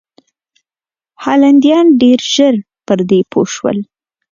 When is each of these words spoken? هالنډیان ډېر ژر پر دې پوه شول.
هالنډیان 1.23 1.85
ډېر 2.01 2.19
ژر 2.33 2.55
پر 2.85 2.99
دې 3.09 3.19
پوه 3.31 3.47
شول. 3.53 3.77